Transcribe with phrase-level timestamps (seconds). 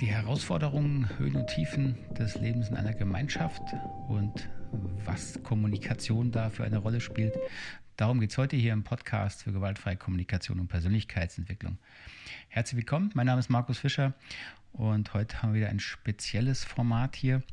[0.00, 3.62] Die Herausforderungen, Höhen und Tiefen des Lebens in einer Gemeinschaft
[4.08, 4.48] und
[5.04, 7.38] was Kommunikation da für eine Rolle spielt,
[7.96, 11.78] darum geht es heute hier im Podcast für gewaltfreie Kommunikation und Persönlichkeitsentwicklung.
[12.48, 14.14] Herzlich willkommen, mein Name ist Markus Fischer
[14.72, 17.44] und heute haben wir wieder ein spezielles Format hier.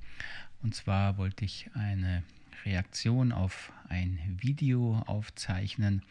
[0.64, 2.23] Und zwar wollte ich eine
[2.66, 6.02] Reaktion auf ein Video aufzeichnen,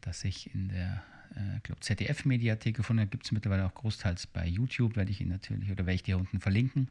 [0.00, 1.02] das ich in der
[1.38, 3.10] äh, glaube ZDF-Mediathek gefunden habe.
[3.10, 6.18] Gibt es mittlerweile auch großteils bei YouTube, werde ich Ihnen natürlich oder werde ich hier
[6.18, 6.88] unten verlinken.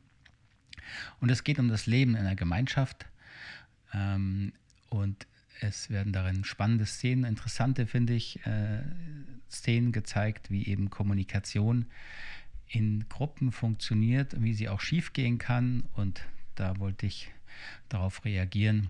[1.20, 3.06] Und es geht um das Leben in einer Gemeinschaft.
[3.94, 4.54] Ähm,
[4.90, 5.28] und
[5.60, 8.84] es werden darin spannende Szenen, interessante, finde ich, äh,
[9.50, 11.86] Szenen gezeigt, wie eben Kommunikation
[12.68, 15.84] in Gruppen funktioniert, wie sie auch schiefgehen kann.
[15.94, 16.22] Und
[16.56, 17.32] da wollte ich
[17.90, 18.90] darauf reagieren,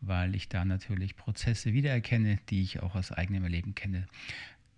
[0.00, 4.06] weil ich da natürlich Prozesse wiedererkenne, die ich auch aus eigenem Erleben kenne.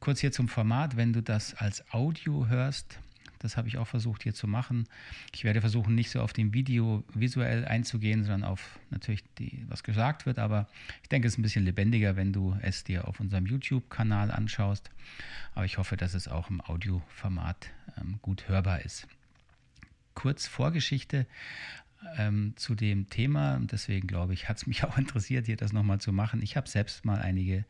[0.00, 2.98] Kurz hier zum Format, wenn du das als Audio hörst,
[3.38, 4.88] das habe ich auch versucht hier zu machen.
[5.34, 9.82] Ich werde versuchen, nicht so auf dem Video visuell einzugehen, sondern auf natürlich, die, was
[9.82, 10.38] gesagt wird.
[10.38, 10.68] Aber
[11.02, 14.90] ich denke, es ist ein bisschen lebendiger, wenn du es dir auf unserem YouTube-Kanal anschaust.
[15.54, 19.06] Aber ich hoffe, dass es auch im Audioformat ähm, gut hörbar ist.
[20.14, 21.26] Kurz Vorgeschichte
[22.16, 23.60] ähm, zu dem Thema.
[23.60, 26.42] Deswegen glaube ich, hat es mich auch interessiert, hier das nochmal zu machen.
[26.42, 27.64] Ich habe selbst mal einige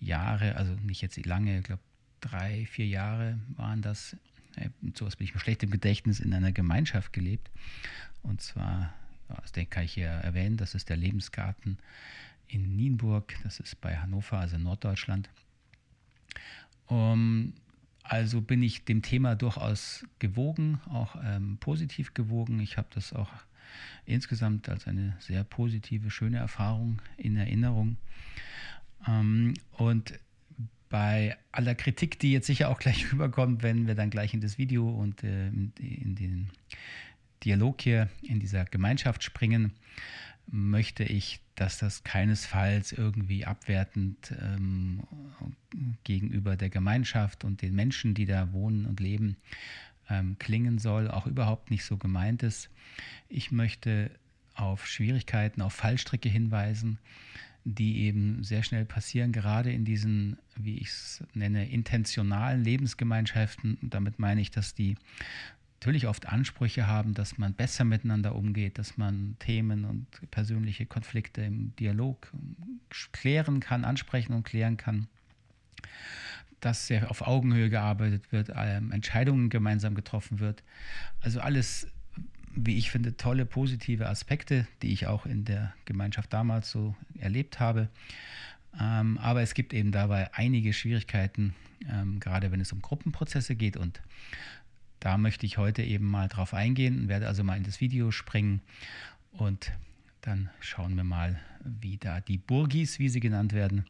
[0.00, 1.82] Jahre, also nicht jetzt lange, ich glaube
[2.20, 4.16] drei, vier Jahre waren das,
[4.56, 7.50] äh, sowas bin ich mit schlechtem Gedächtnis, in einer Gemeinschaft gelebt.
[8.22, 8.92] Und zwar,
[9.28, 11.78] das denke kann ich hier erwähnen, das ist der Lebensgarten
[12.48, 15.28] in Nienburg, das ist bei Hannover, also Norddeutschland.
[16.86, 17.52] Um,
[18.02, 22.60] also bin ich dem Thema durchaus gewogen, auch ähm, positiv gewogen.
[22.60, 23.30] Ich habe das auch
[24.04, 27.96] insgesamt als eine sehr positive, schöne Erfahrung in Erinnerung.
[29.06, 30.18] Ähm, und
[30.88, 34.58] bei aller Kritik, die jetzt sicher auch gleich rüberkommt, wenn wir dann gleich in das
[34.58, 36.50] Video und äh, in den
[37.44, 39.72] Dialog hier in dieser Gemeinschaft springen,
[40.46, 45.02] möchte ich, dass das keinesfalls irgendwie abwertend ähm,
[46.04, 49.36] gegenüber der Gemeinschaft und den Menschen, die da wohnen und leben,
[50.08, 52.70] ähm, klingen soll, auch überhaupt nicht so gemeint ist.
[53.28, 54.10] Ich möchte
[54.54, 56.98] auf Schwierigkeiten, auf Fallstricke hinweisen,
[57.68, 63.76] die eben sehr schnell passieren, gerade in diesen, wie ich es nenne, intentionalen Lebensgemeinschaften.
[63.82, 64.94] damit meine ich, dass die
[65.80, 71.42] natürlich oft Ansprüche haben, dass man besser miteinander umgeht, dass man Themen und persönliche Konflikte
[71.42, 72.32] im Dialog
[73.10, 75.08] klären kann, ansprechen und klären kann,
[76.60, 80.62] dass sehr auf Augenhöhe gearbeitet wird, ähm, Entscheidungen gemeinsam getroffen wird.
[81.20, 81.88] Also alles
[82.56, 87.60] wie ich finde, tolle positive Aspekte, die ich auch in der Gemeinschaft damals so erlebt
[87.60, 87.88] habe.
[88.80, 91.54] Ähm, aber es gibt eben dabei einige Schwierigkeiten,
[91.88, 93.76] ähm, gerade wenn es um Gruppenprozesse geht.
[93.76, 94.00] Und
[95.00, 98.60] da möchte ich heute eben mal drauf eingehen, werde also mal in das Video springen
[99.32, 99.72] und
[100.22, 103.84] dann schauen wir mal, wie da die Burgis, wie sie genannt werden,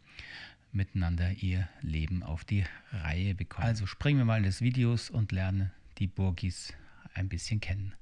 [0.72, 3.66] miteinander ihr Leben auf die Reihe bekommen.
[3.66, 6.75] Also springen wir mal in das Videos und lernen die Burgis
[7.16, 7.94] ein bisschen kennen.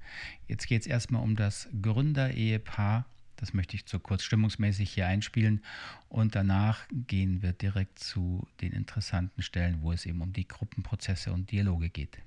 [0.47, 3.05] Jetzt geht es erstmal um das Gründerehepaar.
[3.37, 5.63] Das möchte ich so kurz stimmungsmäßig hier einspielen.
[6.07, 11.33] Und danach gehen wir direkt zu den interessanten Stellen, wo es eben um die Gruppenprozesse
[11.33, 12.17] und Dialoge geht.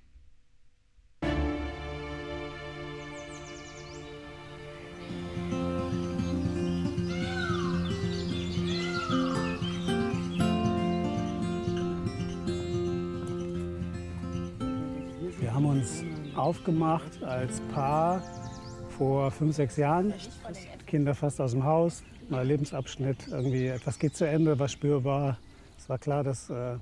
[16.39, 18.23] Aufgemacht als Paar
[18.97, 20.15] vor fünf, sechs Jahren.
[20.87, 25.39] Kinder fast aus dem Haus, neuer Lebensabschnitt, irgendwie etwas geht zu Ende, was spürbar.
[25.77, 26.77] Es war klar, dass äh,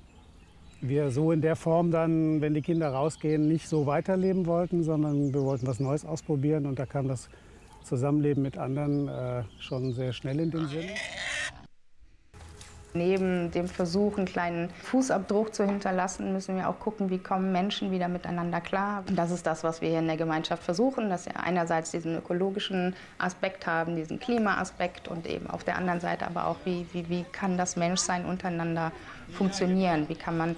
[0.81, 5.33] wir so in der Form dann, wenn die Kinder rausgehen, nicht so weiterleben wollten, sondern
[5.33, 7.29] wir wollten was Neues ausprobieren und da kam das
[7.83, 10.89] Zusammenleben mit anderen äh, schon sehr schnell in den Sinn.
[12.97, 17.91] Neben dem Versuch, einen kleinen Fußabdruck zu hinterlassen, müssen wir auch gucken, wie kommen Menschen
[17.91, 19.03] wieder miteinander klar.
[19.07, 22.17] Und das ist das, was wir hier in der Gemeinschaft versuchen, dass wir einerseits diesen
[22.17, 27.09] ökologischen Aspekt haben, diesen Klimaaspekt und eben auf der anderen Seite aber auch, wie, wie,
[27.09, 28.91] wie kann das Menschsein untereinander
[29.31, 30.09] funktionieren?
[30.09, 30.55] Wie kann man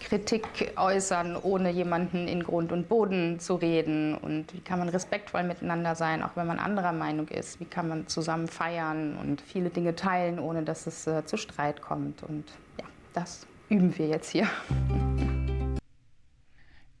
[0.00, 4.14] Kritik äußern, ohne jemanden in Grund und Boden zu reden?
[4.14, 7.60] Und wie kann man respektvoll miteinander sein, auch wenn man anderer Meinung ist?
[7.60, 11.80] Wie kann man zusammen feiern und viele Dinge teilen, ohne dass es äh, zu Streit
[11.80, 12.22] kommt?
[12.22, 12.44] Und
[12.78, 14.48] ja, das üben wir jetzt hier.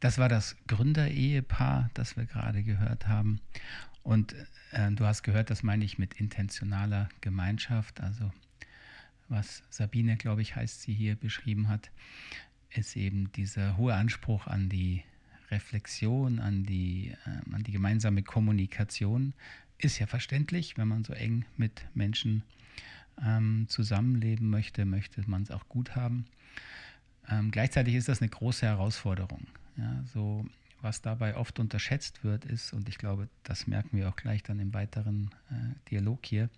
[0.00, 3.40] Das war das Gründerehepaar, das wir gerade gehört haben.
[4.02, 4.34] Und
[4.72, 8.30] äh, du hast gehört, das meine ich mit intentionaler Gemeinschaft, also
[9.28, 11.90] was Sabine, glaube ich, heißt sie hier beschrieben hat
[12.74, 15.02] ist eben dieser hohe Anspruch an die
[15.50, 19.34] Reflexion, an die, äh, an die gemeinsame Kommunikation
[19.78, 22.42] ist ja verständlich, wenn man so eng mit Menschen
[23.22, 26.26] ähm, zusammenleben möchte, möchte man es auch gut haben.
[27.28, 29.46] Ähm, gleichzeitig ist das eine große Herausforderung.
[29.76, 30.46] Ja, so
[30.80, 34.60] was dabei oft unterschätzt wird, ist, und ich glaube, das merken wir auch gleich dann
[34.60, 35.54] im weiteren äh,
[35.90, 36.50] Dialog hier,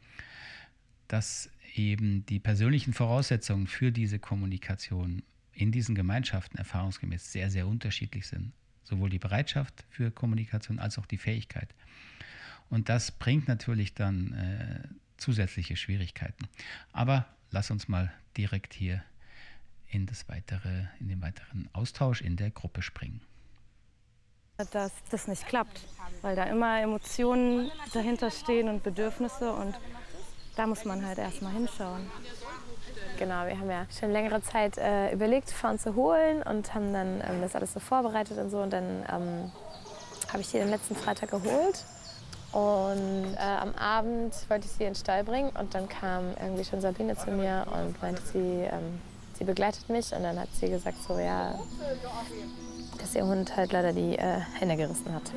[1.07, 5.23] dass eben die persönlichen Voraussetzungen für diese Kommunikation
[5.57, 8.53] in diesen Gemeinschaften erfahrungsgemäß sehr, sehr unterschiedlich sind.
[8.85, 11.75] Sowohl die Bereitschaft für Kommunikation als auch die Fähigkeit.
[12.71, 16.47] Und das bringt natürlich dann äh, zusätzliche Schwierigkeiten.
[16.93, 19.03] Aber lass uns mal direkt hier
[19.89, 23.21] in, das weitere, in den weiteren Austausch in der Gruppe springen.
[24.59, 25.81] Dass das nicht klappt,
[26.23, 29.75] weil da immer Emotionen dahinter stehen und Bedürfnisse und
[30.57, 32.07] da muss man halt erstmal hinschauen.
[33.19, 37.23] Genau, wir haben ja schon längere Zeit äh, überlegt, Fahren zu holen und haben dann
[37.29, 38.59] ähm, das alles so vorbereitet und so.
[38.59, 39.53] Und dann ähm,
[40.33, 41.85] habe ich die den letzten Freitag geholt.
[42.53, 46.65] Und äh, am Abend wollte ich sie in den Stall bringen und dann kam irgendwie
[46.65, 49.01] schon Sabine zu mir und meinte, sie, ähm,
[49.39, 50.15] sie begleitet mich.
[50.15, 51.59] Und dann hat sie gesagt, so ja,
[52.99, 55.33] dass ihr Hund halt leider die äh, Hände gerissen hat.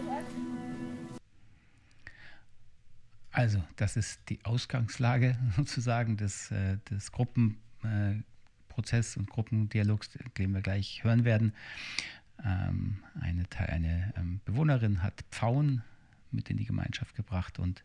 [3.32, 11.04] Also, das ist die Ausgangslage sozusagen des, äh, des Gruppenprozesses und Gruppendialogs, den wir gleich
[11.04, 11.54] hören werden.
[12.44, 15.84] Ähm, eine, eine ähm, Bewohnerin hat Pfauen
[16.32, 17.84] mit in die Gemeinschaft gebracht und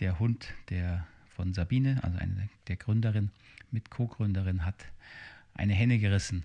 [0.00, 3.30] der Hund, der von Sabine, also eine der Gründerin,
[3.70, 4.86] mit Co-Gründerin, hat
[5.54, 6.44] eine Henne gerissen.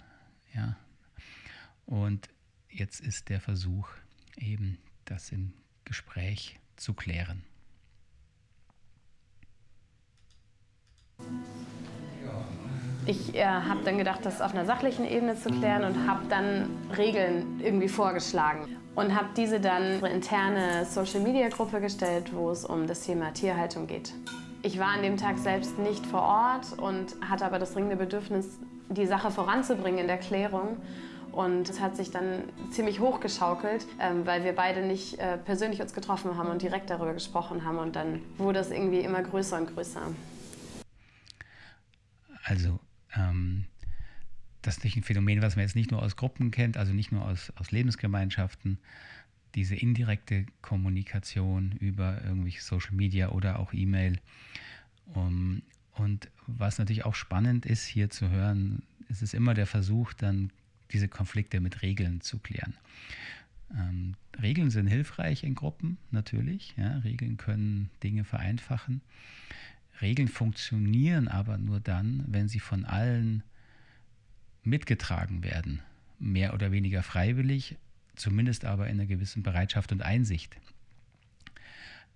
[0.53, 0.75] Ja.
[1.85, 2.29] Und
[2.69, 3.89] jetzt ist der Versuch,
[4.37, 5.53] eben das im
[5.85, 7.43] Gespräch zu klären.
[13.09, 16.69] Ich äh, habe dann gedacht, das auf einer sachlichen Ebene zu klären und habe dann
[16.95, 22.85] Regeln irgendwie vorgeschlagen und habe diese dann in eine interne Social-Media-Gruppe gestellt, wo es um
[22.85, 24.13] das Thema Tierhaltung geht.
[24.61, 28.59] Ich war an dem Tag selbst nicht vor Ort und hatte aber das dringende Bedürfnis,
[28.89, 30.77] die Sache voranzubringen in der Klärung.
[31.31, 35.93] Und es hat sich dann ziemlich hochgeschaukelt, ähm, weil wir beide nicht äh, persönlich uns
[35.93, 37.79] getroffen haben und direkt darüber gesprochen haben.
[37.79, 40.01] Und dann wurde es irgendwie immer größer und größer.
[42.49, 42.79] Also
[43.15, 43.65] ähm,
[44.63, 47.11] das ist nicht ein Phänomen, was man jetzt nicht nur aus Gruppen kennt, also nicht
[47.11, 48.79] nur aus, aus Lebensgemeinschaften.
[49.53, 54.19] Diese indirekte Kommunikation über irgendwelche Social Media oder auch E-Mail.
[55.13, 55.61] Um,
[55.93, 60.51] und was natürlich auch spannend ist, hier zu hören, ist es immer der Versuch, dann
[60.91, 62.73] diese Konflikte mit Regeln zu klären.
[63.75, 66.73] Ähm, Regeln sind hilfreich in Gruppen, natürlich.
[66.77, 69.01] Ja, Regeln können Dinge vereinfachen.
[70.01, 73.43] Regeln funktionieren aber nur dann, wenn sie von allen
[74.63, 75.81] mitgetragen werden,
[76.19, 77.77] mehr oder weniger freiwillig,
[78.15, 80.55] zumindest aber in einer gewissen Bereitschaft und Einsicht.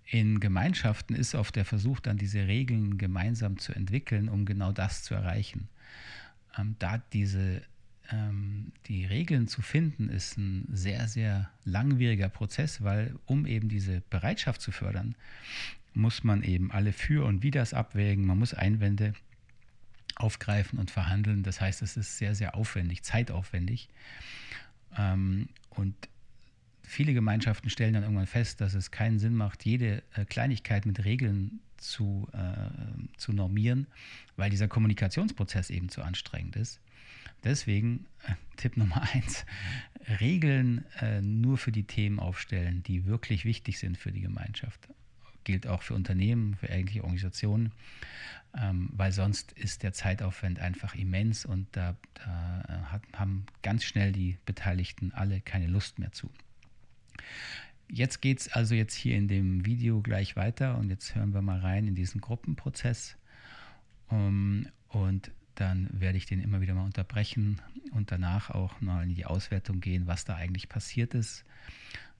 [0.06, 5.02] In Gemeinschaften ist oft der Versuch, dann diese Regeln gemeinsam zu entwickeln, um genau das
[5.02, 5.68] zu erreichen.
[6.58, 7.62] Ähm, da diese,
[8.10, 14.02] ähm, die Regeln zu finden, ist ein sehr, sehr langwieriger Prozess, weil um eben diese
[14.10, 15.14] Bereitschaft zu fördern,
[15.94, 19.14] muss man eben alle Für und Widers abwägen, man muss Einwände
[20.16, 21.42] aufgreifen und verhandeln.
[21.42, 23.88] Das heißt, es ist sehr, sehr aufwendig, zeitaufwendig.
[24.96, 25.94] Ähm, und
[26.82, 31.04] viele Gemeinschaften stellen dann irgendwann fest, dass es keinen Sinn macht, jede äh, Kleinigkeit mit
[31.04, 33.86] Regeln zu, äh, zu normieren,
[34.36, 36.80] weil dieser Kommunikationsprozess eben zu anstrengend ist.
[37.42, 39.44] Deswegen äh, Tipp Nummer eins,
[40.20, 40.84] Regeln
[41.22, 44.88] nur für die Themen aufstellen, die wirklich wichtig sind für die Gemeinschaft
[45.44, 47.72] gilt auch für Unternehmen, für eigentliche Organisationen,
[48.56, 53.84] ähm, weil sonst ist der Zeitaufwand einfach immens und da, da äh, hat, haben ganz
[53.84, 56.30] schnell die Beteiligten alle keine Lust mehr zu.
[57.88, 61.42] Jetzt geht es also jetzt hier in dem Video gleich weiter und jetzt hören wir
[61.42, 63.16] mal rein in diesen Gruppenprozess
[64.08, 67.60] um, und dann werde ich den immer wieder mal unterbrechen
[67.92, 71.44] und danach auch mal in die Auswertung gehen, was da eigentlich passiert ist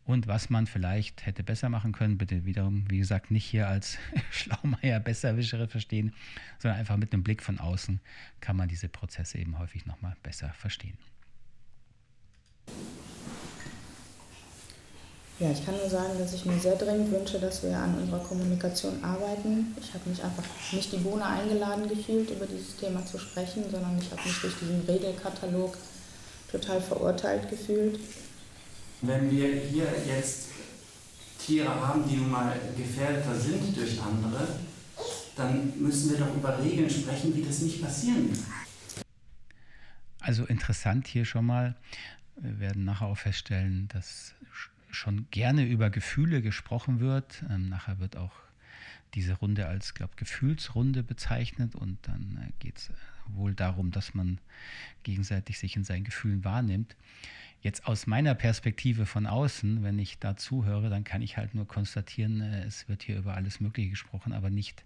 [0.06, 2.18] und was man vielleicht hätte besser machen können.
[2.18, 3.98] Bitte wiederum, wie gesagt, nicht hier als
[4.30, 6.12] Schlaumeier Besserwischere verstehen,
[6.58, 8.00] sondern einfach mit einem Blick von außen
[8.40, 10.98] kann man diese Prozesse eben häufig nochmal besser verstehen.
[15.40, 18.20] Ja, ich kann nur sagen, dass ich mir sehr dringend wünsche, dass wir an unserer
[18.20, 19.74] Kommunikation arbeiten.
[19.80, 23.98] Ich habe mich einfach nicht die Bohne eingeladen gefühlt, über dieses Thema zu sprechen, sondern
[23.98, 25.76] ich habe mich durch diesen Regelkatalog
[26.52, 27.98] total verurteilt gefühlt.
[29.06, 30.48] Wenn wir hier jetzt
[31.38, 34.48] Tiere haben, die nun mal gefährdeter sind durch andere,
[35.36, 39.04] dann müssen wir doch über Regeln sprechen, wie das nicht passieren kann.
[40.20, 41.74] Also interessant hier schon mal,
[42.36, 44.34] Wir werden nachher auch feststellen, dass
[44.90, 47.44] schon gerne über Gefühle gesprochen wird.
[47.50, 48.32] Ähm, nachher wird auch
[49.14, 52.92] diese Runde als, glaube Gefühlsrunde bezeichnet und dann äh, geht es äh,
[53.28, 54.40] wohl darum, dass man
[55.02, 56.96] gegenseitig sich in seinen Gefühlen wahrnimmt.
[57.64, 61.66] Jetzt aus meiner Perspektive von außen, wenn ich da zuhöre, dann kann ich halt nur
[61.66, 64.84] konstatieren, äh, es wird hier über alles Mögliche gesprochen, aber nicht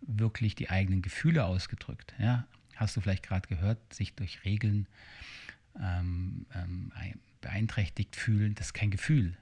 [0.00, 2.12] wirklich die eigenen Gefühle ausgedrückt.
[2.18, 2.48] Ja?
[2.74, 4.88] Hast du vielleicht gerade gehört, sich durch Regeln
[5.80, 6.90] ähm, ähm,
[7.42, 9.36] beeinträchtigt fühlen, das ist kein Gefühl,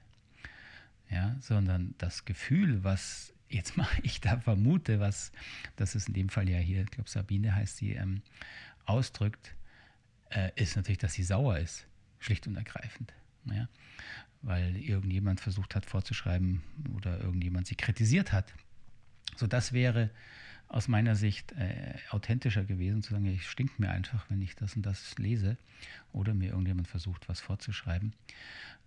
[1.09, 5.33] ja, sondern das Gefühl, was jetzt mal ich da vermute, was
[5.77, 8.21] das ist in dem Fall ja hier, ich glaube Sabine heißt sie, ähm,
[8.85, 9.55] ausdrückt,
[10.29, 11.87] äh, ist natürlich, dass sie sauer ist,
[12.19, 13.13] schlicht und ergreifend.
[13.45, 13.69] Ja?
[14.43, 16.63] Weil irgendjemand versucht hat vorzuschreiben
[16.95, 18.53] oder irgendjemand sie kritisiert hat.
[19.37, 20.11] So, das wäre
[20.69, 24.77] aus meiner Sicht äh, authentischer gewesen, zu sagen, ich stinkt mir einfach, wenn ich das
[24.77, 25.57] und das lese
[26.13, 28.13] oder mir irgendjemand versucht, was vorzuschreiben.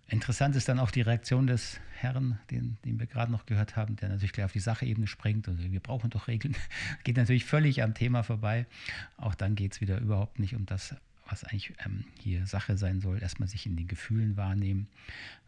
[0.08, 3.96] Interessant ist dann auch die Reaktion des Herrn, den, den wir gerade noch gehört haben,
[3.96, 6.54] der natürlich gleich auf die Sachebene springt und wir brauchen doch Regeln.
[7.04, 8.66] geht natürlich völlig am Thema vorbei.
[9.16, 10.94] Auch dann geht es wieder überhaupt nicht um das,
[11.32, 13.20] was eigentlich ähm, hier Sache sein soll.
[13.20, 14.86] Erstmal sich in den Gefühlen wahrnehmen.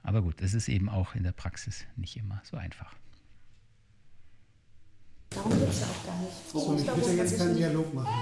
[0.02, 2.94] Aber gut, es ist eben auch in der Praxis nicht immer so einfach.
[5.30, 6.50] Darum geht es ja auch gar nicht.
[6.50, 8.14] So, ich bitte jetzt keinen Dialog machen.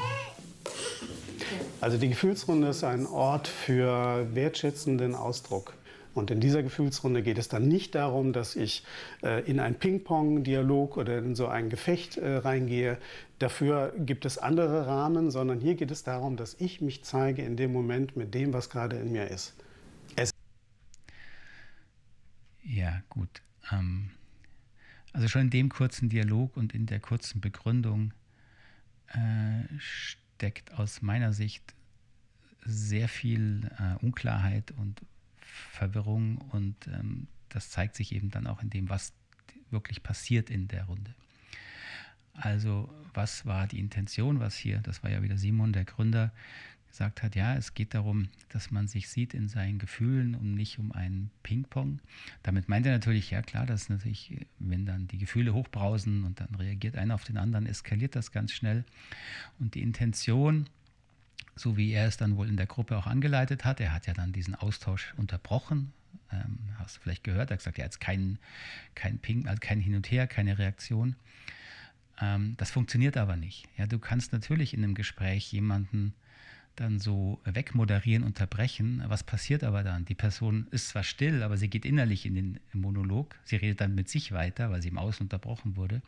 [1.80, 5.74] Also die Gefühlsrunde ist ein Ort für wertschätzenden Ausdruck.
[6.14, 8.84] Und in dieser Gefühlsrunde geht es dann nicht darum, dass ich
[9.22, 12.98] äh, in einen Ping-Pong-Dialog oder in so ein Gefecht äh, reingehe.
[13.38, 17.56] Dafür gibt es andere Rahmen, sondern hier geht es darum, dass ich mich zeige in
[17.56, 19.54] dem Moment mit dem, was gerade in mir ist.
[20.16, 20.30] Es
[22.62, 23.42] ja, gut.
[23.70, 24.10] Ähm,
[25.12, 28.12] also schon in dem kurzen Dialog und in der kurzen Begründung
[29.08, 31.74] äh, steckt aus meiner Sicht
[32.64, 35.02] sehr viel äh, Unklarheit und
[35.70, 39.12] Verwirrung und ähm, das zeigt sich eben dann auch in dem, was
[39.70, 41.14] wirklich passiert in der Runde.
[42.34, 46.32] Also was war die Intention, was hier, das war ja wieder Simon, der Gründer,
[46.92, 50.78] gesagt hat, ja, es geht darum, dass man sich sieht in seinen Gefühlen und nicht
[50.78, 52.00] um einen Ping-Pong.
[52.42, 56.54] Damit meint er natürlich, ja klar, dass natürlich, wenn dann die Gefühle hochbrausen und dann
[56.54, 58.84] reagiert einer auf den anderen, eskaliert das ganz schnell.
[59.58, 60.68] Und die Intention,
[61.56, 63.80] so wie er es dann wohl in der Gruppe auch angeleitet hat.
[63.80, 65.92] Er hat ja dann diesen Austausch unterbrochen.
[66.30, 67.50] Ähm, hast du vielleicht gehört?
[67.50, 68.38] Er hat gesagt, ja, jetzt kein,
[68.94, 71.16] kein Ping, also kein Hin und Her, keine Reaktion.
[72.20, 73.68] Ähm, das funktioniert aber nicht.
[73.76, 76.14] Ja, du kannst natürlich in einem Gespräch jemanden
[76.76, 79.02] dann so wegmoderieren, unterbrechen.
[79.06, 80.06] Was passiert aber dann?
[80.06, 83.36] Die Person ist zwar still, aber sie geht innerlich in den Monolog.
[83.44, 86.00] Sie redet dann mit sich weiter, weil sie im Außen unterbrochen wurde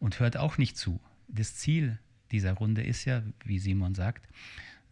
[0.00, 1.00] und hört auch nicht zu.
[1.28, 1.98] Das Ziel
[2.32, 4.26] dieser Runde ist ja, wie Simon sagt,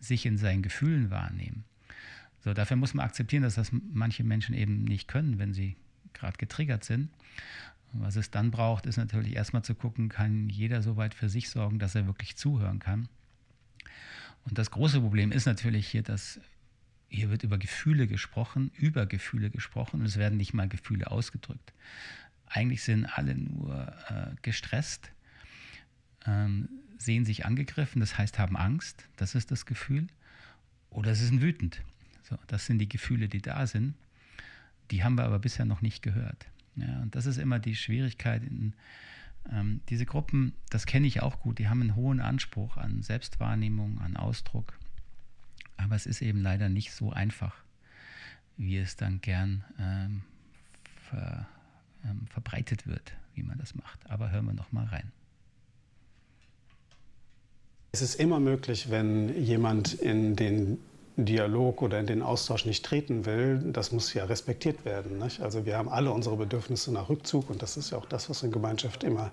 [0.01, 1.65] sich in seinen Gefühlen wahrnehmen.
[2.41, 5.77] So, dafür muss man akzeptieren, dass das manche Menschen eben nicht können, wenn sie
[6.15, 7.11] gerade getriggert sind.
[7.93, 11.51] was es dann braucht, ist natürlich erstmal zu gucken, kann jeder so weit für sich
[11.51, 13.09] sorgen, dass er wirklich zuhören kann.
[14.45, 16.41] Und das große Problem ist natürlich hier, dass
[17.09, 21.73] hier wird über Gefühle gesprochen, über Gefühle gesprochen und es werden nicht mal Gefühle ausgedrückt.
[22.47, 25.11] Eigentlich sind alle nur äh, gestresst,
[26.27, 26.69] ähm,
[27.01, 30.07] sehen sich angegriffen, das heißt haben Angst, das ist das Gefühl,
[30.91, 31.83] oder sie sind wütend.
[32.23, 33.95] So, das sind die Gefühle, die da sind.
[34.91, 36.47] Die haben wir aber bisher noch nicht gehört.
[36.77, 38.43] Ja, und das ist immer die Schwierigkeit.
[38.43, 38.75] In,
[39.51, 44.01] ähm, diese Gruppen, das kenne ich auch gut, die haben einen hohen Anspruch an Selbstwahrnehmung,
[44.01, 44.79] an Ausdruck.
[45.77, 47.55] Aber es ist eben leider nicht so einfach,
[48.57, 50.23] wie es dann gern ähm,
[51.09, 51.49] ver,
[52.05, 54.09] ähm, verbreitet wird, wie man das macht.
[54.11, 55.11] Aber hören wir noch mal rein.
[57.93, 60.79] Es ist immer möglich, wenn jemand in den
[61.17, 65.19] Dialog oder in den Austausch nicht treten will, das muss ja respektiert werden.
[65.19, 65.41] Nicht?
[65.41, 68.45] Also wir haben alle unsere Bedürfnisse nach Rückzug und das ist ja auch das, was
[68.45, 69.33] in Gemeinschaft immer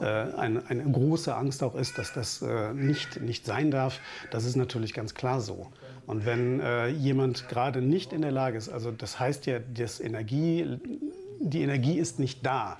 [0.00, 4.00] äh, eine, eine, große Angst auch ist, dass das äh, nicht, nicht sein darf.
[4.30, 5.72] Das ist natürlich ganz klar so.
[6.06, 9.98] Und wenn äh, jemand gerade nicht in der Lage ist, also das heißt ja, das
[9.98, 10.78] Energie,
[11.40, 12.78] die Energie ist nicht da,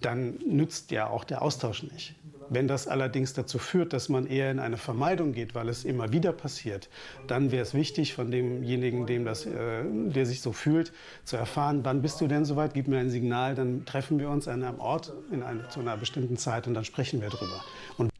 [0.00, 2.14] dann nützt ja auch der Austausch nicht.
[2.48, 6.12] Wenn das allerdings dazu führt, dass man eher in eine Vermeidung geht, weil es immer
[6.12, 6.88] wieder passiert,
[7.26, 10.92] dann wäre es wichtig von demjenigen, dem das, äh, der sich so fühlt,
[11.24, 14.48] zu erfahren, wann bist du denn soweit, gib mir ein Signal, dann treffen wir uns
[14.48, 17.64] an einem Ort in eine, zu einer bestimmten Zeit und dann sprechen wir drüber.
[17.96, 18.10] Und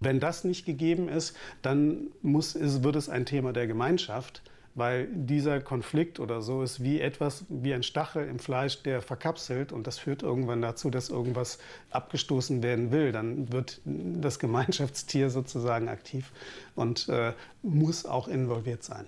[0.00, 4.42] wenn das nicht gegeben ist, dann muss, ist, wird es ein Thema der Gemeinschaft
[4.74, 9.72] weil dieser Konflikt oder so ist wie etwas, wie ein Stachel im Fleisch, der verkapselt
[9.72, 11.58] und das führt irgendwann dazu, dass irgendwas
[11.90, 13.12] abgestoßen werden will.
[13.12, 16.32] Dann wird das Gemeinschaftstier sozusagen aktiv
[16.74, 19.06] und äh, muss auch involviert sein.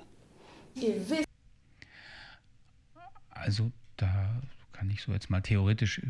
[3.30, 4.42] also da
[4.72, 6.02] kann ich so jetzt mal theoretisch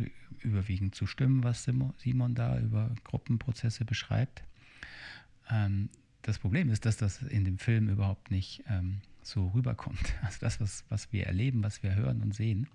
[0.42, 4.42] überwiegend zustimmen, was Simon da über Gruppenprozesse beschreibt.
[5.50, 5.88] Ähm,
[6.22, 10.14] das Problem ist, dass das in dem Film überhaupt nicht ähm, so rüberkommt.
[10.22, 12.68] Also das, was, was wir erleben, was wir hören und sehen,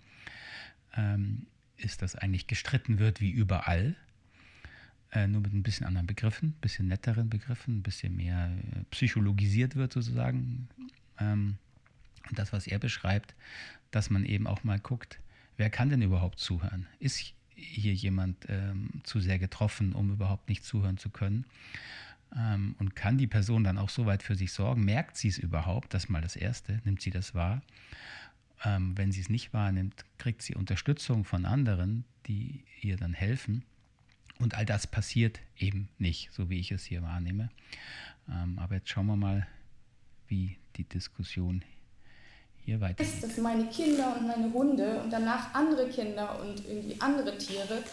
[0.96, 3.96] ähm, ist, dass eigentlich gestritten wird wie überall,
[5.12, 8.84] äh, nur mit ein bisschen anderen Begriffen, ein bisschen netteren Begriffen, ein bisschen mehr äh,
[8.92, 10.68] psychologisiert wird sozusagen.
[11.20, 11.58] Ähm,
[12.30, 13.36] und das, was er beschreibt,
[13.92, 15.20] dass man eben auch mal guckt,
[15.58, 16.88] wer kann denn überhaupt zuhören?
[17.00, 21.46] Ist hier jemand ähm, zu sehr getroffen, um überhaupt nicht zuhören zu können?
[22.36, 24.86] Ähm, und kann die Person dann auch so weit für sich sorgen?
[24.86, 25.94] Merkt sie es überhaupt?
[25.94, 26.82] Das ist mal das Erste.
[26.86, 27.62] Nimmt sie das wahr?
[28.64, 33.64] Ähm, wenn sie es nicht wahrnimmt, kriegt sie Unterstützung von anderen, die ihr dann helfen.
[34.40, 37.50] Und all das passiert eben nicht, so wie ich es hier wahrnehme.
[38.30, 39.48] Ähm, aber jetzt schauen wir mal,
[40.28, 41.64] wie die Diskussion
[42.64, 43.24] hier weitergeht.
[43.24, 47.84] Dass meine Kinder und meine Hunde und danach andere Kinder und irgendwie andere Tiere,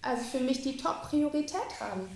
[0.00, 2.08] also für mich die Top-Priorität haben.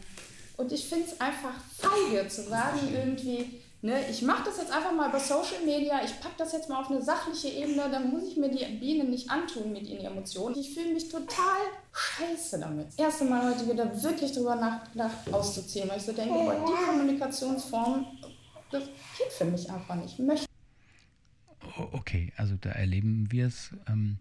[0.56, 4.92] Und ich finde es einfach feige zu sagen, irgendwie, ne, ich mache das jetzt einfach
[4.92, 8.26] mal bei Social Media, ich packe das jetzt mal auf eine sachliche Ebene, dann muss
[8.26, 10.58] ich mir die Bienen nicht antun mit ihren Emotionen.
[10.58, 11.58] Ich fühle mich total
[11.92, 12.88] scheiße damit.
[12.88, 16.86] Das erste Mal heute wieder wirklich drüber nachgedacht, auszuziehen, weil ich so denke, boah, die
[16.86, 18.06] Kommunikationsform,
[18.70, 20.18] das geht für mich einfach nicht.
[20.18, 20.46] Ich möchte
[21.92, 24.18] okay, also da erleben wir es ähm,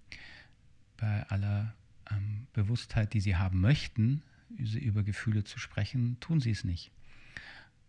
[0.98, 1.74] bei aller
[2.12, 6.92] ähm, Bewusstheit, die sie haben möchten, über Gefühle zu sprechen, tun sie es nicht.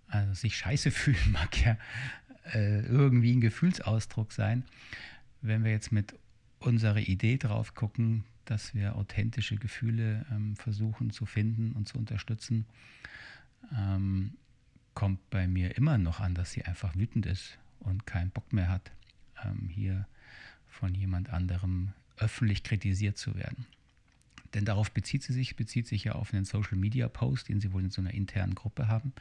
[0.09, 1.77] Also sich scheiße fühlen mag ja
[2.53, 4.65] äh, irgendwie ein Gefühlsausdruck sein.
[5.43, 6.15] Wenn wir jetzt mit
[6.59, 12.67] unserer Idee drauf gucken, dass wir authentische Gefühle ähm, versuchen zu finden und zu unterstützen,
[13.77, 14.33] ähm,
[14.95, 18.69] kommt bei mir immer noch an, dass sie einfach wütend ist und keinen Bock mehr
[18.69, 18.93] hat,
[19.45, 20.07] ähm, hier
[20.69, 23.67] von jemand anderem öffentlich kritisiert zu werden.
[24.57, 27.75] Denn darauf bezieht sie sich, bezieht sich ja auf einen Social Media Post, den sie
[27.75, 29.13] wohl in so einer internen Gruppe haben.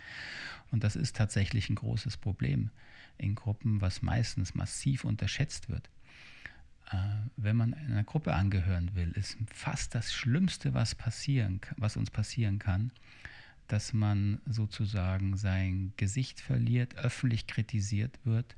[0.72, 2.70] Und das ist tatsächlich ein großes Problem
[3.18, 5.90] in Gruppen, was meistens massiv unterschätzt wird.
[6.90, 6.96] Äh,
[7.36, 12.58] wenn man einer Gruppe angehören will, ist fast das Schlimmste, was passieren, was uns passieren
[12.58, 12.92] kann,
[13.68, 18.56] dass man sozusagen sein Gesicht verliert, öffentlich kritisiert wird,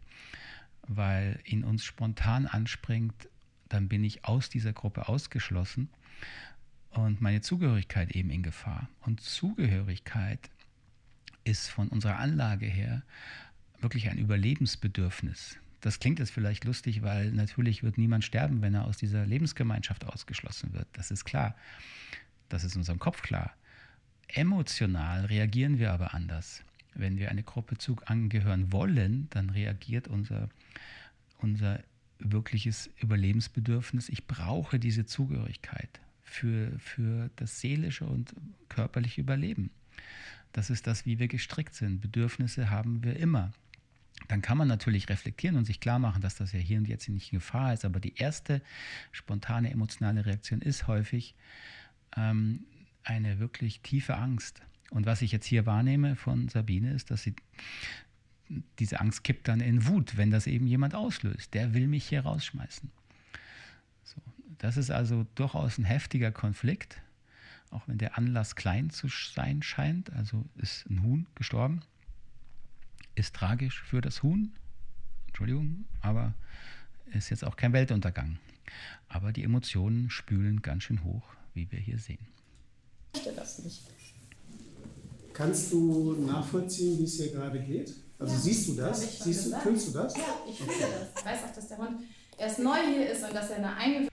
[0.83, 3.27] weil in uns spontan anspringt,
[3.67, 5.89] dann bin ich aus dieser Gruppe ausgeschlossen
[6.97, 8.89] und meine Zugehörigkeit eben in Gefahr.
[9.01, 10.49] Und Zugehörigkeit
[11.43, 13.03] ist von unserer Anlage her
[13.79, 15.57] wirklich ein Überlebensbedürfnis.
[15.81, 20.05] Das klingt jetzt vielleicht lustig, weil natürlich wird niemand sterben, wenn er aus dieser Lebensgemeinschaft
[20.05, 20.87] ausgeschlossen wird.
[20.93, 21.55] Das ist klar.
[22.49, 23.53] Das ist unserem Kopf klar.
[24.27, 26.63] Emotional reagieren wir aber anders.
[26.95, 30.49] Wenn wir eine Gruppe Zug angehören wollen, dann reagiert unser,
[31.37, 31.79] unser
[32.17, 34.09] wirkliches Überlebensbedürfnis.
[34.09, 38.33] Ich brauche diese Zugehörigkeit für, für das seelische und
[38.69, 39.71] körperliche Überleben.
[40.51, 42.01] Das ist das, wie wir gestrickt sind.
[42.01, 43.51] Bedürfnisse haben wir immer.
[44.27, 47.07] Dann kann man natürlich reflektieren und sich klar machen, dass das ja hier und jetzt
[47.07, 47.85] nicht in Gefahr ist.
[47.85, 48.61] Aber die erste
[49.11, 51.35] spontane emotionale Reaktion ist häufig
[52.15, 52.65] ähm,
[53.03, 54.61] eine wirklich tiefe Angst.
[54.89, 57.35] Und was ich jetzt hier wahrnehme von Sabine ist, dass sie
[58.79, 61.53] diese Angst kippt dann in Wut, wenn das eben jemand auslöst.
[61.53, 62.89] Der will mich hier rausschmeißen.
[64.59, 67.01] Das ist also durchaus ein heftiger Konflikt,
[67.69, 70.11] auch wenn der Anlass klein zu sein scheint.
[70.13, 71.81] Also ist ein Huhn gestorben,
[73.15, 74.51] ist tragisch für das Huhn,
[75.27, 76.33] Entschuldigung, aber
[77.13, 78.37] ist jetzt auch kein Weltuntergang.
[79.07, 82.25] Aber die Emotionen spülen ganz schön hoch, wie wir hier sehen.
[83.13, 83.83] Ich möchte das nicht.
[85.33, 87.93] Kannst du nachvollziehen, wie es hier gerade geht?
[88.19, 89.23] Also ja, siehst du das?
[89.23, 90.17] Siehst du, fühlst du das?
[90.17, 90.85] Ja, ich fühle okay.
[90.99, 91.21] das.
[91.21, 92.01] Ich weiß auch, dass der Hund
[92.39, 94.07] erst neu hier ist und dass er eine eigene.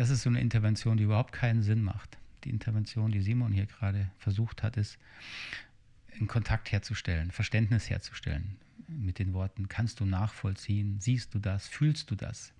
[0.00, 2.16] Das ist so eine Intervention, die überhaupt keinen Sinn macht.
[2.44, 4.96] Die Intervention, die Simon hier gerade versucht hat, ist,
[6.14, 8.56] einen Kontakt herzustellen, Verständnis herzustellen.
[8.88, 12.54] Mit den Worten, kannst du nachvollziehen, siehst du das, fühlst du das?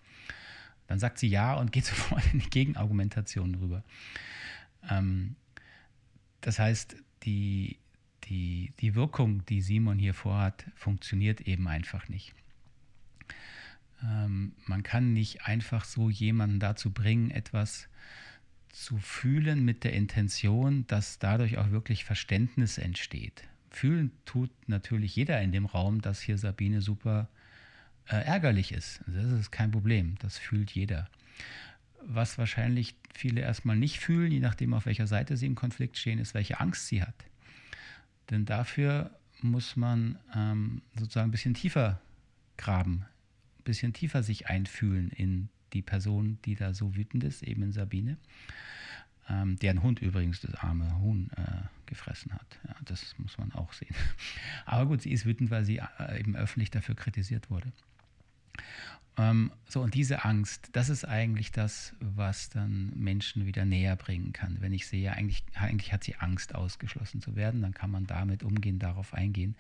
[0.87, 3.85] Dann sagt sie ja und geht sofort in die Gegenargumentation rüber.
[4.91, 5.35] Ähm,
[6.43, 7.79] das heißt, die,
[8.25, 12.35] die, die Wirkung, die Simon hier vorhat, funktioniert eben einfach nicht.
[14.03, 17.89] Ähm, man kann nicht einfach so jemanden dazu bringen, etwas
[18.69, 23.45] zu fühlen mit der Intention, dass dadurch auch wirklich Verständnis entsteht.
[23.71, 27.29] Fühlen tut natürlich jeder in dem Raum, dass hier Sabine super
[28.09, 29.03] äh, ärgerlich ist.
[29.07, 31.09] Das ist kein Problem, das fühlt jeder.
[32.03, 36.19] Was wahrscheinlich viele erstmal nicht fühlen, je nachdem auf welcher Seite sie im Konflikt stehen,
[36.19, 37.15] ist, welche Angst sie hat.
[38.31, 39.11] Denn dafür
[39.43, 42.01] muss man ähm, sozusagen ein bisschen tiefer
[42.57, 43.07] graben,
[43.71, 48.17] bisschen tiefer sich einfühlen in die Person, die da so wütend ist, eben in Sabine,
[49.29, 52.59] ähm, deren Hund übrigens das arme Huhn äh, gefressen hat.
[52.67, 53.95] Ja, das muss man auch sehen.
[54.67, 57.73] Aber gut, sie ist wütend, weil sie äh, eben öffentlich dafür kritisiert wurde.
[59.17, 64.33] Ähm, so, und diese Angst, das ist eigentlich das, was dann Menschen wieder näher bringen
[64.33, 64.57] kann.
[64.61, 68.43] Wenn ich sehe, eigentlich, eigentlich hat sie Angst, ausgeschlossen zu werden, dann kann man damit
[68.43, 69.57] umgehen, darauf eingehen.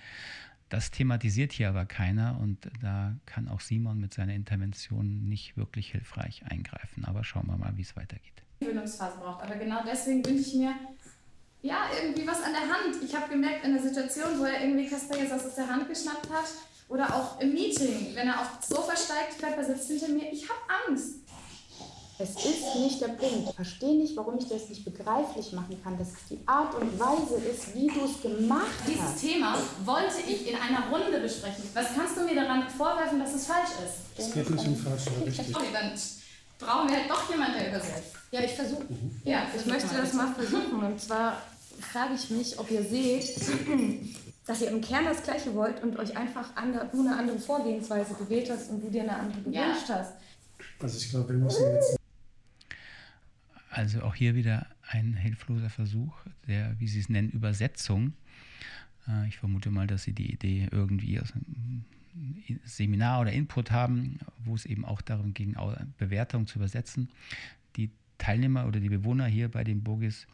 [0.70, 5.90] Das thematisiert hier aber keiner und da kann auch Simon mit seiner Intervention nicht wirklich
[5.90, 7.04] hilfreich eingreifen.
[7.04, 8.42] Aber schauen wir mal, wie es weitergeht.
[8.60, 9.42] Gewöhnungsphase braucht.
[9.42, 10.74] Aber genau deswegen wünsche ich mir
[11.62, 13.02] ja irgendwie was an der Hand.
[13.04, 16.30] Ich habe gemerkt in der Situation, wo er irgendwie Kasper jetzt aus der Hand geschnappt
[16.30, 16.46] hat,
[16.90, 20.58] oder auch im Meeting, wenn er aufs Sofa steigt, Pepper sitzt hinter mir, ich habe
[20.88, 21.20] Angst.
[22.22, 23.48] Es ist nicht der Punkt.
[23.48, 27.00] Ich verstehe nicht, warum ich das nicht begreiflich machen kann, dass es die Art und
[27.00, 29.22] Weise ist, wie du es gemacht Dieses hast.
[29.22, 29.56] Dieses Thema
[29.86, 31.64] wollte ich in einer Runde besprechen.
[31.72, 34.20] Was kannst du mir daran vorwerfen, dass es falsch ist?
[34.20, 35.56] Es geht nicht um falsch oder richtig.
[35.56, 35.92] Okay, dann
[36.58, 38.12] brauchen wir halt doch jemanden, der übersetzt.
[38.30, 38.84] Ja, ich versuche.
[39.24, 40.82] Ja, ich möchte das mal versuchen.
[40.84, 41.40] Und zwar
[41.80, 43.34] frage ich mich, ob ihr seht,
[44.46, 48.12] dass ihr im Kern das Gleiche wollt und euch einfach andere, du eine andere Vorgehensweise
[48.12, 50.00] gewählt hast und du dir eine andere gewünscht ja.
[50.00, 50.12] hast.
[50.82, 51.99] Also ich glaube, wir müssen jetzt...
[53.70, 56.12] Also auch hier wieder ein hilfloser Versuch
[56.48, 58.14] der, wie Sie es nennen, Übersetzung.
[59.08, 61.84] Äh, ich vermute mal, dass Sie die Idee irgendwie aus einem
[62.64, 65.56] Seminar oder Input haben, wo es eben auch darum ging,
[65.96, 67.08] Bewertungen zu übersetzen.
[67.76, 70.26] Die Teilnehmer oder die Bewohner hier bei den Burgis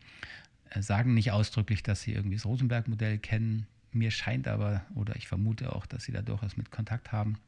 [0.71, 3.67] äh, sagen nicht ausdrücklich, dass sie irgendwie das Rosenberg-Modell kennen.
[3.93, 7.39] Mir scheint aber, oder ich vermute auch, dass sie da durchaus mit Kontakt haben,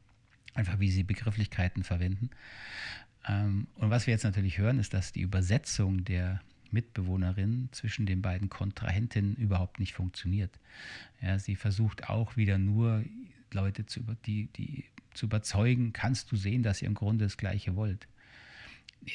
[0.53, 2.29] einfach wie sie Begrifflichkeiten verwenden.
[3.27, 8.21] Ähm, und was wir jetzt natürlich hören, ist, dass die Übersetzung der Mitbewohnerin zwischen den
[8.21, 10.51] beiden Kontrahentinnen überhaupt nicht funktioniert.
[11.21, 13.03] Ja, sie versucht auch wieder nur
[13.51, 17.75] Leute zu, die, die, zu überzeugen, kannst du sehen, dass ihr im Grunde das Gleiche
[17.75, 18.07] wollt.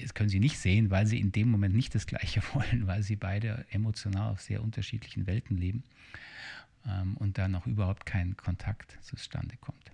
[0.01, 3.03] Das können sie nicht sehen, weil sie in dem Moment nicht das Gleiche wollen, weil
[3.03, 5.85] sie beide emotional auf sehr unterschiedlichen Welten leben
[6.87, 9.94] ähm, und da noch überhaupt kein Kontakt zustande kommt.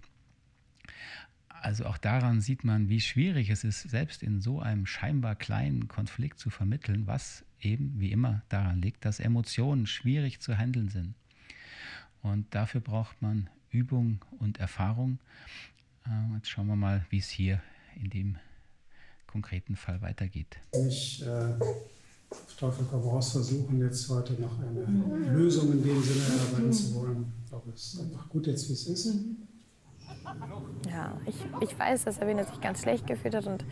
[1.71, 5.87] Also auch daran sieht man, wie schwierig es ist, selbst in so einem scheinbar kleinen
[5.87, 11.15] Konflikt zu vermitteln, was eben wie immer daran liegt, dass Emotionen schwierig zu handeln sind.
[12.25, 15.21] Und dafür braucht man Übung und Erfahrung.
[16.07, 17.63] Äh, jetzt schauen wir mal, wie es hier
[17.95, 18.37] in dem
[19.29, 20.59] konkreten Fall weitergeht.
[20.89, 21.55] Ich äh,
[22.31, 26.97] auf Teufel komm raus versuchen, jetzt heute noch eine Lösung in dem Sinne erarbeiten zu
[26.97, 27.33] wollen.
[27.45, 29.15] Ich glaube, es ist einfach gut jetzt, wie es ist.
[30.89, 33.65] Ja, ich, ich weiß, dass Sabine sich ganz schlecht gefühlt hat und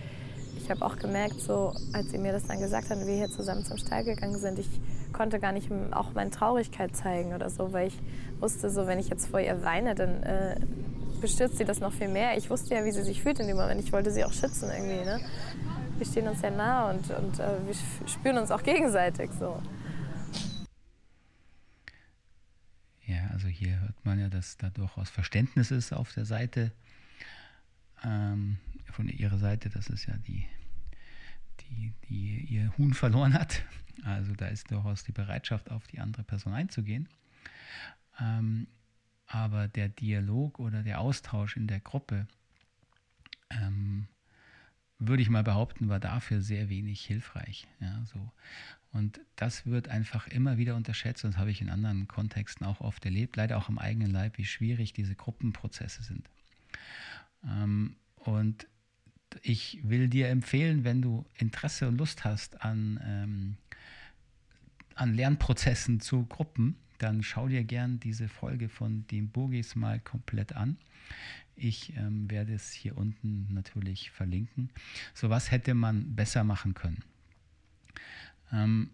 [0.57, 3.65] ich habe auch gemerkt, so als sie mir das dann gesagt hat wir hier zusammen
[3.65, 4.69] zum Stall gegangen sind, ich
[5.13, 7.99] konnte gar nicht auch meine Traurigkeit zeigen oder so, weil ich
[8.41, 10.61] wusste, so wenn ich jetzt vor ihr weine, dann äh,
[11.21, 12.37] bestürzt sie das noch viel mehr.
[12.37, 13.81] Ich wusste ja, wie sie sich fühlt in dem Moment.
[13.81, 15.05] Ich wollte sie auch schützen irgendwie.
[15.05, 15.21] Ne?
[15.97, 17.75] Wir stehen uns ja nah und, und äh, wir
[18.07, 19.61] spüren uns auch gegenseitig so.
[23.07, 26.73] Ja, also hier hört man ja, dass da durchaus Verständnis ist auf der Seite,
[28.03, 28.59] ähm,
[28.91, 30.45] von ihrer Seite, dass es ja die,
[31.61, 33.63] die, die ihr Huhn verloren hat.
[34.03, 37.09] Also da ist durchaus die Bereitschaft, auf die andere Person einzugehen.
[38.19, 38.67] Ähm,
[39.29, 42.27] aber der Dialog oder der Austausch in der Gruppe,
[43.51, 44.09] ähm,
[44.99, 47.69] würde ich mal behaupten, war dafür sehr wenig hilfreich.
[47.79, 48.33] Ja, so.
[48.93, 52.81] Und das wird einfach immer wieder unterschätzt, und das habe ich in anderen Kontexten auch
[52.81, 56.29] oft erlebt, leider auch im eigenen Leib, wie schwierig diese Gruppenprozesse sind.
[57.45, 58.67] Ähm, und
[59.43, 63.57] ich will dir empfehlen, wenn du Interesse und Lust hast an, ähm,
[64.95, 70.55] an Lernprozessen zu Gruppen, dann schau dir gern diese Folge von dem Burgis mal komplett
[70.55, 70.79] an.
[71.55, 74.71] Ich ähm, werde es hier unten natürlich verlinken.
[75.15, 77.03] So was hätte man besser machen können.
[78.53, 78.91] Ähm,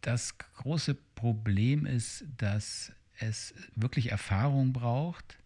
[0.00, 5.38] das große Problem ist, dass es wirklich Erfahrung braucht,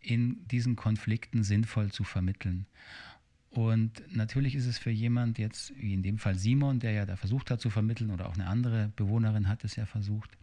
[0.00, 2.66] in diesen Konflikten sinnvoll zu vermitteln.
[3.50, 7.16] Und natürlich ist es für jemand jetzt, wie in dem Fall Simon, der ja da
[7.16, 10.36] versucht hat zu vermitteln, oder auch eine andere Bewohnerin hat es ja versucht,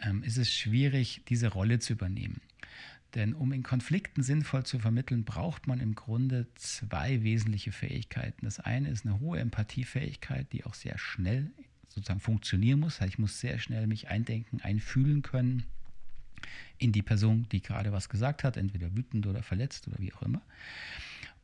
[0.00, 2.40] ähm, ist es schwierig, diese Rolle zu übernehmen.
[3.14, 8.44] Denn um in Konflikten sinnvoll zu vermitteln, braucht man im Grunde zwei wesentliche Fähigkeiten.
[8.44, 11.50] Das eine ist eine hohe Empathiefähigkeit, die auch sehr schnell
[11.88, 13.00] sozusagen funktionieren muss.
[13.02, 15.64] Ich muss sehr schnell mich eindenken, einfühlen können
[16.78, 20.22] in die Person, die gerade was gesagt hat, entweder wütend oder verletzt oder wie auch
[20.22, 20.42] immer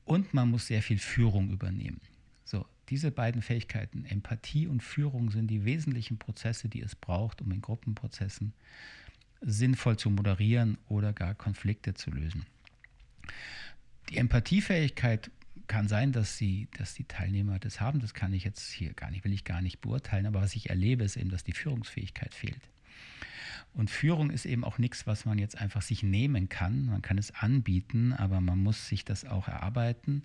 [0.08, 2.00] und man muss sehr viel Führung übernehmen.
[2.44, 7.52] So, diese beiden Fähigkeiten, Empathie und Führung, sind die wesentlichen Prozesse, die es braucht, um
[7.52, 8.54] in Gruppenprozessen
[9.40, 12.46] sinnvoll zu moderieren oder gar Konflikte zu lösen.
[14.10, 15.30] Die Empathiefähigkeit
[15.66, 18.00] kann sein, dass, sie, dass die Teilnehmer das haben.
[18.00, 20.26] Das kann ich jetzt hier gar nicht, will ich gar nicht beurteilen.
[20.26, 22.60] Aber was ich erlebe, ist eben, dass die Führungsfähigkeit fehlt.
[23.74, 26.86] Und Führung ist eben auch nichts, was man jetzt einfach sich nehmen kann.
[26.86, 30.24] Man kann es anbieten, aber man muss sich das auch erarbeiten.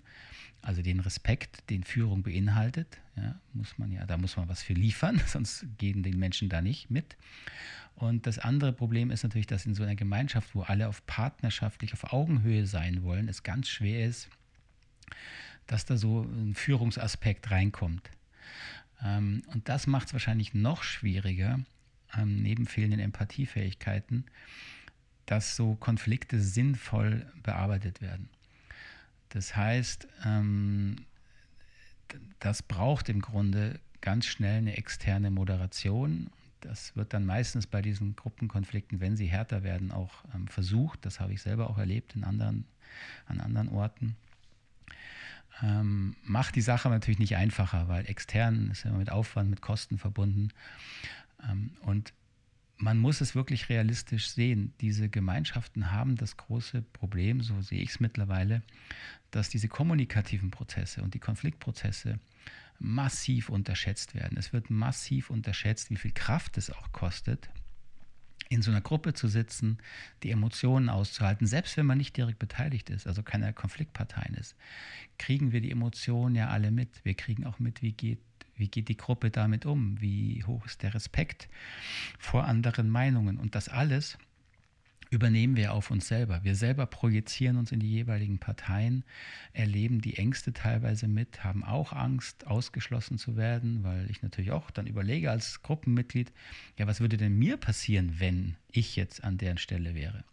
[0.62, 4.72] Also den Respekt, den Führung beinhaltet, ja, muss man ja, da muss man was für
[4.72, 7.16] liefern, sonst gehen den Menschen da nicht mit.
[7.96, 11.92] Und das andere Problem ist natürlich, dass in so einer Gemeinschaft, wo alle auf partnerschaftlich,
[11.92, 14.28] auf Augenhöhe sein wollen, es ganz schwer ist,
[15.66, 18.10] dass da so ein Führungsaspekt reinkommt.
[19.02, 21.60] Ähm, und das macht es wahrscheinlich noch schwieriger,
[22.18, 24.24] ähm, neben fehlenden Empathiefähigkeiten,
[25.26, 28.28] dass so Konflikte sinnvoll bearbeitet werden.
[29.30, 30.96] Das heißt, ähm,
[32.38, 36.30] das braucht im Grunde ganz schnell eine externe Moderation.
[36.60, 41.04] Das wird dann meistens bei diesen Gruppenkonflikten, wenn sie härter werden, auch ähm, versucht.
[41.04, 42.66] Das habe ich selber auch erlebt in anderen,
[43.26, 44.16] an anderen Orten.
[45.62, 49.98] Ähm, macht die Sache natürlich nicht einfacher, weil extern ist immer mit Aufwand, mit Kosten
[49.98, 50.48] verbunden.
[51.48, 52.12] Ähm, und
[52.76, 54.74] man muss es wirklich realistisch sehen.
[54.80, 58.62] Diese Gemeinschaften haben das große Problem, so sehe ich es mittlerweile,
[59.30, 62.18] dass diese kommunikativen Prozesse und die Konfliktprozesse
[62.78, 64.36] massiv unterschätzt werden.
[64.36, 67.48] Es wird massiv unterschätzt, wie viel Kraft es auch kostet,
[68.48, 69.78] in so einer Gruppe zu sitzen,
[70.22, 74.54] die Emotionen auszuhalten, selbst wenn man nicht direkt beteiligt ist, also keine Konfliktparteien ist,
[75.18, 77.04] kriegen wir die Emotionen ja alle mit.
[77.04, 78.20] Wir kriegen auch mit, wie geht
[78.56, 80.00] wie geht die Gruppe damit um?
[80.00, 81.48] Wie hoch ist der Respekt
[82.18, 83.38] vor anderen Meinungen?
[83.38, 84.18] Und das alles
[85.10, 86.40] übernehmen wir auf uns selber.
[86.42, 89.04] Wir selber projizieren uns in die jeweiligen Parteien,
[89.52, 94.70] erleben die Ängste teilweise mit, haben auch Angst, ausgeschlossen zu werden, weil ich natürlich auch
[94.70, 96.32] dann überlege als Gruppenmitglied,
[96.78, 100.24] ja, was würde denn mir passieren, wenn ich jetzt an deren Stelle wäre?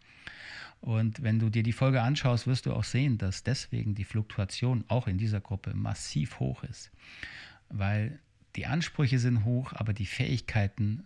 [0.80, 4.84] Und wenn du dir die Folge anschaust, wirst du auch sehen, dass deswegen die Fluktuation
[4.88, 6.90] auch in dieser Gruppe massiv hoch ist
[7.72, 8.18] weil
[8.56, 11.04] die Ansprüche sind hoch, aber die Fähigkeiten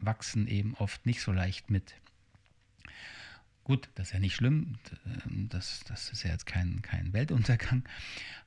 [0.00, 1.94] wachsen eben oft nicht so leicht mit.
[3.64, 4.78] Gut, das ist ja nicht schlimm,
[5.48, 7.82] das, das ist ja jetzt kein, kein Weltuntergang,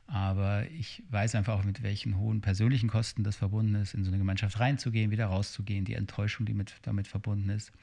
[0.08, 4.12] aber ich weiß einfach auch, mit welchen hohen persönlichen Kosten das verbunden ist, in so
[4.12, 7.74] eine Gemeinschaft reinzugehen, wieder rauszugehen, die Enttäuschung, die mit, damit verbunden ist.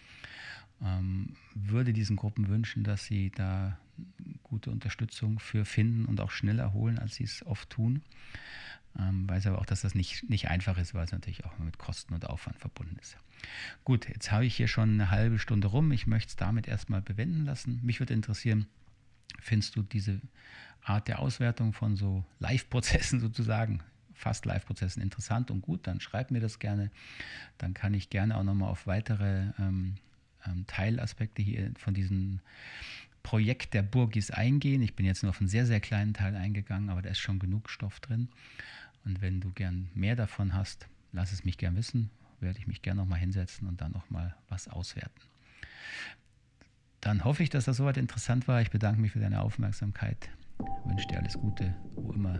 [0.82, 3.78] Ähm, würde diesen Gruppen wünschen, dass sie da
[4.42, 8.02] gute Unterstützung für finden und auch schneller holen, als sie es oft tun.
[8.98, 11.78] Ähm, weiß aber auch, dass das nicht, nicht einfach ist, weil es natürlich auch mit
[11.78, 13.16] Kosten und Aufwand verbunden ist.
[13.84, 15.92] Gut, jetzt habe ich hier schon eine halbe Stunde rum.
[15.92, 17.80] Ich möchte es damit erstmal bewenden lassen.
[17.82, 18.66] Mich würde interessieren,
[19.40, 20.20] findest du diese
[20.82, 23.82] Art der Auswertung von so Live-Prozessen sozusagen,
[24.14, 26.90] fast Live-Prozessen interessant und gut, dann schreib mir das gerne.
[27.58, 29.96] Dann kann ich gerne auch nochmal auf weitere ähm,
[30.46, 32.40] ähm, Teilaspekte hier von diesem
[33.22, 34.82] Projekt der Burgis eingehen.
[34.82, 37.40] Ich bin jetzt nur auf einen sehr, sehr kleinen Teil eingegangen, aber da ist schon
[37.40, 38.28] genug Stoff drin.
[39.06, 42.10] Und wenn du gern mehr davon hast, lass es mich gern wissen.
[42.40, 45.22] Werde ich mich gern nochmal hinsetzen und dann nochmal was auswerten.
[47.00, 48.60] Dann hoffe ich, dass das soweit interessant war.
[48.60, 50.28] Ich bedanke mich für deine Aufmerksamkeit.
[50.58, 52.38] Ich wünsche dir alles Gute, wo immer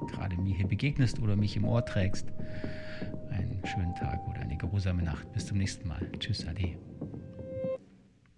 [0.00, 2.26] du gerade mir hier begegnest oder mich im Ohr trägst.
[3.30, 5.32] Einen schönen Tag oder eine geruhsame Nacht.
[5.32, 6.10] Bis zum nächsten Mal.
[6.18, 6.76] Tschüss, Ade.